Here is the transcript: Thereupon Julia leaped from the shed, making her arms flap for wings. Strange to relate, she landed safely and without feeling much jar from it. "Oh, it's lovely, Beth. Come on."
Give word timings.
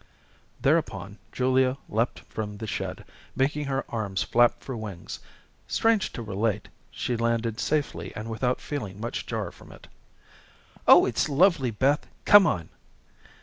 Thereupon 0.61 1.19
Julia 1.31 1.77
leaped 1.87 2.21
from 2.21 2.57
the 2.57 2.65
shed, 2.65 3.05
making 3.35 3.65
her 3.65 3.85
arms 3.89 4.23
flap 4.23 4.63
for 4.63 4.75
wings. 4.75 5.19
Strange 5.67 6.11
to 6.13 6.23
relate, 6.23 6.69
she 6.89 7.15
landed 7.15 7.59
safely 7.59 8.11
and 8.15 8.27
without 8.27 8.59
feeling 8.59 8.99
much 8.99 9.27
jar 9.27 9.51
from 9.51 9.71
it. 9.71 9.87
"Oh, 10.87 11.05
it's 11.05 11.29
lovely, 11.29 11.69
Beth. 11.69 12.07
Come 12.25 12.47
on." 12.47 12.69